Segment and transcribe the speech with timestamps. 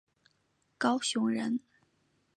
[0.79, 1.59] 高雄人。